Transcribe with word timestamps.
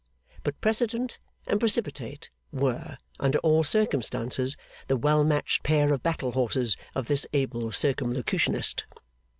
But 0.43 0.59
Precedent 0.61 1.19
and 1.45 1.59
Precipitate 1.59 2.31
were, 2.51 2.97
under 3.19 3.37
all 3.43 3.63
circumstances, 3.63 4.57
the 4.87 4.97
well 4.97 5.23
matched 5.23 5.61
pair 5.61 5.93
of 5.93 6.01
battle 6.01 6.31
horses 6.31 6.75
of 6.95 7.07
this 7.07 7.27
able 7.33 7.71
Circumlocutionist. 7.71 8.85